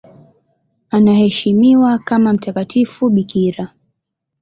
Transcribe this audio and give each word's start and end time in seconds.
Anaheshimiwa 0.89 1.99
kama 1.99 2.33
mtakatifu 2.33 3.09
bikira. 3.09 3.71